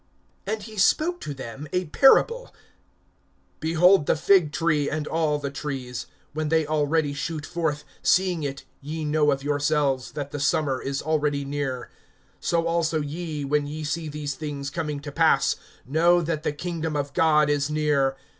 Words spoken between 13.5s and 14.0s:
ye